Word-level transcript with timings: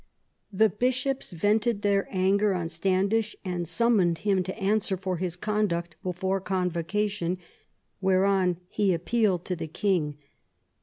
The 0.51 0.67
bishops 0.69 1.29
vented 1.29 1.83
their 1.83 2.07
anger 2.09 2.55
on 2.55 2.69
Standish, 2.69 3.35
and 3.45 3.67
summoned 3.67 4.17
him 4.17 4.41
to 4.41 4.57
answer 4.59 4.97
for 4.97 5.17
his 5.17 5.35
conduct 5.35 5.95
before 6.01 6.41
Convo 6.41 6.87
cation, 6.87 7.37
whereon 8.01 8.57
he 8.67 8.95
appealed 8.95 9.45
to 9.45 9.55
the 9.55 9.67
king. 9.67 10.17